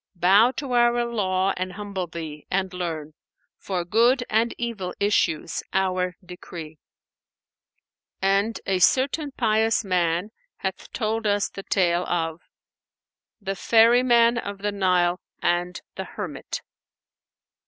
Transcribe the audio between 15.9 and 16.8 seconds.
THE HERMIT.